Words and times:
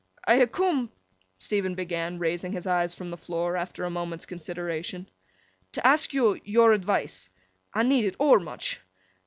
'I 0.25 0.39
ha' 0.39 0.51
coom,' 0.51 0.91
Stephen 1.37 1.75
began, 1.75 2.17
raising 2.17 2.53
his 2.53 2.65
eyes 2.65 2.95
from 2.95 3.11
the 3.11 3.17
floor, 3.17 3.55
after 3.55 3.83
a 3.83 3.91
moment's 3.91 4.25
consideration, 4.25 5.07
'to 5.73 5.85
ask 5.85 6.11
yo 6.11 6.33
yor 6.43 6.73
advice. 6.73 7.29
I 7.75 7.83
need 7.83 8.09
't 8.11 8.15
overmuch. 8.19 8.79